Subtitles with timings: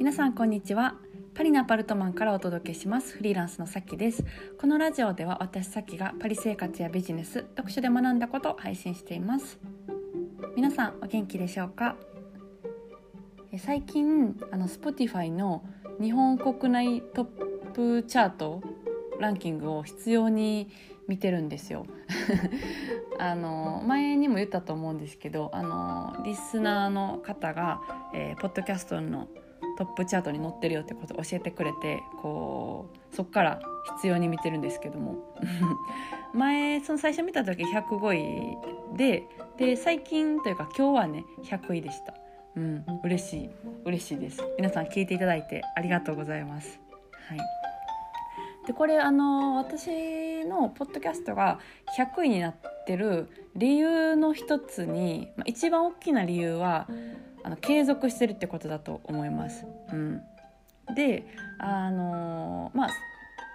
[0.00, 0.94] 皆さんこんにちは。
[1.34, 3.18] パリのアパルトマンからお届けします。
[3.18, 4.24] フリーランスのさきです。
[4.58, 9.58] このラジオでは私さきがパリ生活やビジネス読書で学んだことを配信しています。
[10.56, 11.96] 皆さんお元気でしょうか？
[13.58, 15.62] 最近あの Spotify の
[16.00, 17.26] 日本国内トッ
[17.74, 18.62] プチャート
[19.18, 20.70] ランキングを必要に
[21.08, 21.84] 見てるんですよ。
[23.20, 27.82] あの前にも言ったと思うんですけどあのリスナーの方が、
[28.14, 29.28] えー、ポッドキャストの
[29.80, 33.62] トップチャートに載ってるよってことを教えてくれてこうそっから
[33.96, 35.34] 必要に見てるんですけども。
[36.34, 38.54] 前その最初見た時105
[38.92, 39.24] 位で
[39.56, 42.12] で最近というか今日はね100位でした。
[42.56, 43.50] うん嬉しい
[43.86, 44.44] 嬉しいです。
[44.58, 46.78] 皆さん聞いていただいてありがとうございます。
[47.28, 47.38] はい。
[48.66, 51.58] でこれあの私のポッドキャストが
[51.96, 52.54] 100位になっ
[52.86, 56.86] てる理由の一つに、まあ、一番大きな理由は
[57.42, 59.66] あの継続してるってことだと思います。
[59.92, 60.22] うん、
[60.94, 61.24] で
[61.58, 62.90] あのまあ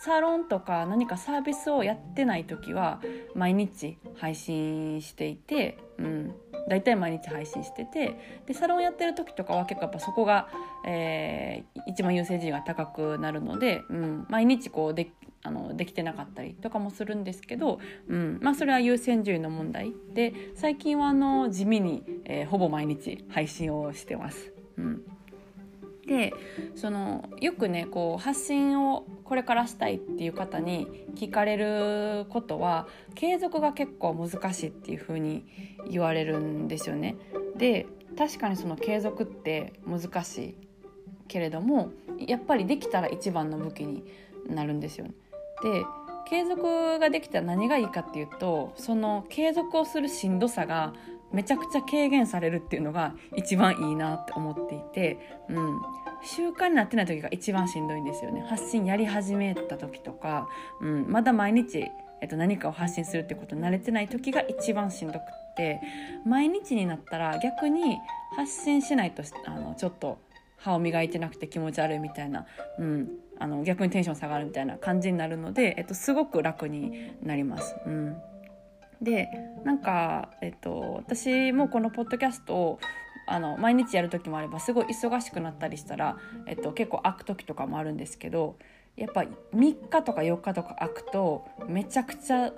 [0.00, 3.00] サロンとか何かサービスをやってない時は
[3.34, 6.34] 毎日配信していて、うん、
[6.70, 10.48] 大体毎日配信しててでサロンやってる時とかは結構やっぱそこが、
[10.86, 15.10] えー、一番優先順位が高くなるので、うん、毎日こうで
[15.42, 24.52] あのできてなかったりとかもするんですけど、うんまあ、それは優先順位の問題で最近はあの地味に、えー、ほぼ毎日配信をしてます。
[24.76, 25.02] うん
[26.06, 26.34] で
[26.74, 35.46] そのよくねこう発信をこれからしたいっていう方に聞かれることは継続が結構難しいっていうふうに
[35.88, 37.14] 言われるんですよね。
[37.56, 37.86] で
[38.18, 40.54] 確かにその継続って難しい
[41.28, 44.02] けれどもやっぱりできたら一番の武器に
[44.48, 45.12] なるんですよね。
[45.62, 45.84] で
[46.28, 50.92] 継続ができたら何がいいかっていうとその継続をするしんどさが
[51.32, 55.80] めちゃくちゃ軽減されるっていうのが一番いいなって思っていて、うん、
[56.22, 58.44] 習慣になってない時が一番しんどいんですよね。
[58.48, 60.48] 発信やり始めた時とか、
[60.80, 61.84] うん、まだ毎日、
[62.20, 65.80] えっと、何かを発信するってことに慣れてない時が一番しんどくって
[66.26, 67.98] 毎日になったら逆に
[68.36, 70.18] 発信しないとあのちょっと
[70.56, 72.46] 歯を磨いてなくて気持ち悪いみたいな、
[72.78, 73.08] うん、
[73.40, 77.74] あの逆にテンション下がるみたいな感じになるので、えっと、すごく楽になります。
[77.86, 78.16] うん
[79.02, 79.30] で
[79.64, 82.80] なんか、えっと、私もこのポッドキャストを
[83.26, 88.56] あの毎日やる時もあればすごい忙しくなったりしたら、えっと、結構開く時とかもあるんですけど
[88.96, 89.24] やっぱ
[89.54, 92.52] 3日とか4日とか開くとめちゃくちゃ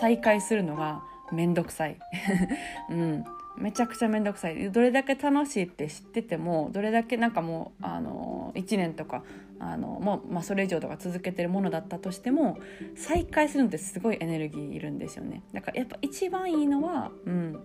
[0.00, 1.02] 再開するのが
[1.32, 1.98] 面倒くさい。
[2.90, 3.24] うん
[3.58, 9.24] めちゃくちゃ面倒くさいどれだけ楽しいって知っててもどれだけなんかもうあの1年とか
[9.60, 12.58] あのもう、まあ、それ以上とか続けてるものだったとしても
[12.96, 17.62] 再開するのってすごいエネルギーいるんですよねだからやっぱ一番いいのは、うん、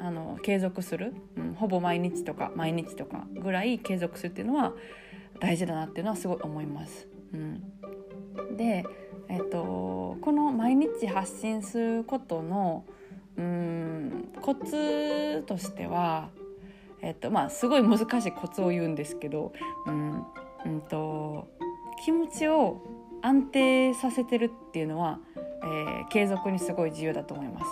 [0.00, 4.74] あの継続する、うん、ほぼ毎日とか毎日とかぐらい継続するっていうのは
[5.38, 7.08] 大事だなっていうのはすごい思います。
[7.32, 8.84] うん、で、
[9.28, 12.84] えっと、この毎日発信することの
[13.38, 16.28] うんコツとしては、
[17.00, 19.52] えっとまあ、すごい難しいコツを言うんですけど、
[19.86, 20.24] うん
[20.66, 21.48] うんと、
[22.04, 22.82] 気持ちを
[23.22, 27.66] 安定させてるっていうのは、えー、継続にすごい重要だと思います。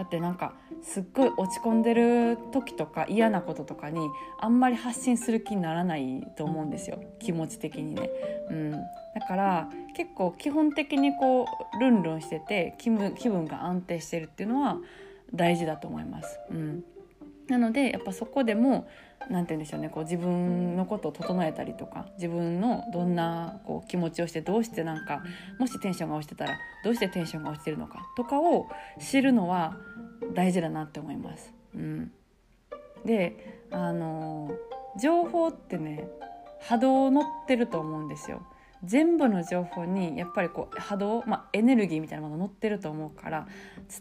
[0.00, 4.00] だってなんかすっごい落ち込んでる時とか嫌なこととかに
[4.38, 8.10] あんまり発信する気にならないと思うんですよ気持ち的にね。
[8.48, 8.78] うん、だ
[9.28, 11.44] から結構基本的にこ
[11.76, 14.78] うルンルンしてて気分気分が安定してるっていうのは
[15.34, 16.40] 大事だと思います。
[16.50, 16.82] うん、
[17.48, 18.88] なのでやっぱそこでも
[19.28, 25.22] 何て言うんでしょうねこう自分のことを整えたりとか自分のどんなこう気持ちをしてどうしてなんか
[25.58, 29.76] もしテンションが落ちてたらどうしてテンションが落ちてるのかとかを知るのは
[30.34, 31.52] 大事だなって思います。
[31.74, 32.12] うん、
[33.04, 34.50] であの
[35.00, 36.08] 情報ってね
[36.60, 38.42] 波動乗ってると思うんですよ。
[38.84, 43.46] 全部の情報にやっぱりこう波動、まあ、エネルギーみたいなもの乗ってると思うから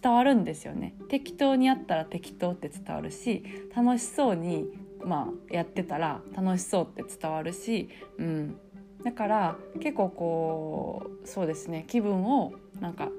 [0.02, 3.44] 伝わるんですよね適当にやったら適当って伝わるし
[3.76, 4.68] 楽しそうに
[5.04, 8.58] まあ、やってたら楽しそうって伝わるし、うん、
[9.04, 13.10] だから結構こうそうですね気分をなんか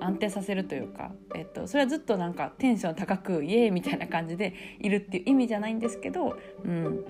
[0.00, 7.04] 安定させるというか、えっと、それはずっとなんかテンション高くイエーイみたいな感じでいるっていう意味じゃないんですけど、うん。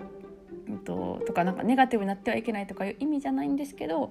[0.85, 4.11] と、とかなんかネガティブになってはいけないとかいう意味じゃないんですけど、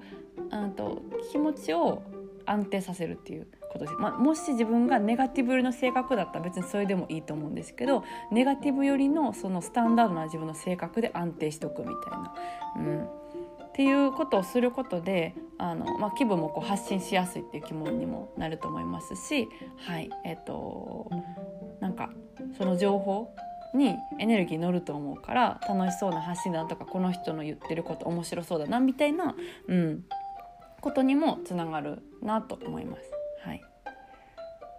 [0.52, 2.04] うんと気持ちを
[2.46, 12.34] 安定させるっていうことです、まあ、もし自分がネガティブ寄りの性格だったら別にそれでもいいと思うんですけどネガティブ寄りのそのスタンダードな自分の性格で安定しとくみたいな。
[12.78, 13.22] うん
[13.72, 19.48] っていうことをすることであの、まあ、気分もこう発信しやすいっていう気分にもなると思いますし、
[19.78, 21.10] はいえーと、
[21.80, 22.10] なんか
[22.58, 23.34] その情報
[23.74, 29.36] にエネルギー乗ると思うから楽しそうな発信だとかこの人の言ってること面白そうだなみたいな、
[29.68, 30.04] うん、
[30.82, 33.21] ことにもつながるなと思います。
[33.44, 33.62] はい、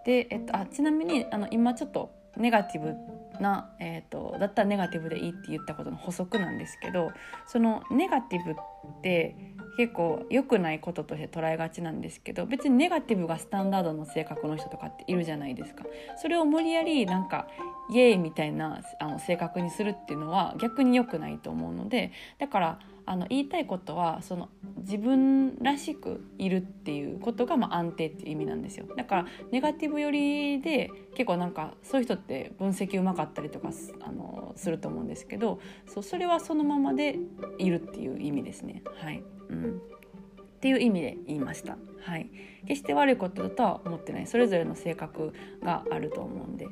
[0.05, 2.95] で、えっと、あちなみにあの今ちょっとネガティブ
[3.41, 7.11] な、えーと、だったらネガティブでいいって言ったことの補足なんですけど
[7.47, 8.55] そのネガティブっ
[9.01, 9.35] て
[9.77, 15.83] 結構良くないこととして捉えがちなんですけど別にネガティブがスタンダードの性格の人とかっているじゃないですか。
[16.21, 17.47] それを無理やりなんか
[17.89, 28.85] イエーイみたいなあの性格にするっていうのは逆に良くないと思うのでだからあの言いたいことはその自分らしくいるっていうことが、まあ、安定っていう意味なんですよ。
[28.95, 33.71] だからネガティブ寄りで結構なんかそういう人って分析うまかったりとか
[34.01, 37.17] あのすると思うんですけどそうそれはそのままで
[37.57, 38.83] いるっていう意味ですね。
[38.95, 39.21] はい。
[39.49, 41.77] うん、っていう意味で言いました。
[42.03, 42.29] はい、
[42.67, 44.27] 決して悪いことだとは思ってない。
[44.27, 46.67] それぞれの性格があると思うんで、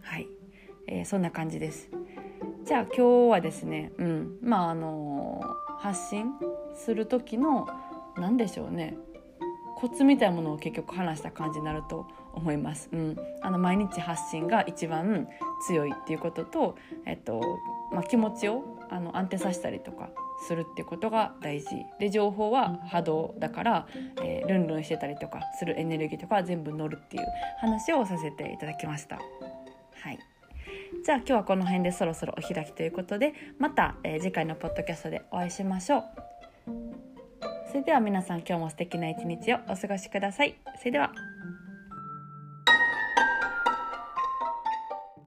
[0.00, 0.28] はい。
[0.86, 1.90] えー、そんな感じです。
[2.64, 5.42] じゃあ今日はですね、うん、まああの、
[5.78, 6.32] 発信
[6.74, 7.66] する時の
[8.16, 8.96] 何でしょうね
[9.74, 12.88] コツみたいなものを結局話した感じになると思います。
[12.92, 15.26] うん、あの毎日発信が一番
[15.66, 17.58] 強いっていうことと、えっと
[17.92, 20.10] まあ、気持ちをあの安定させたりとか
[20.46, 21.66] するってことが大事
[21.98, 23.86] で情報は波動だから、
[24.22, 27.24] えー、ルンルンしてたりとかするエネルギーとか全部乗るっていう
[27.58, 29.16] 話をさせていただきました。
[29.16, 30.18] はい
[31.04, 36.04] じゃあ今日はこの辺でそろそろお開きということでまた、えー、次回のポッドキャストでお会いしましょう。
[37.68, 40.54] それでは皆さん今日も素敵な一日をお過ごしください。
[40.78, 41.10] それでは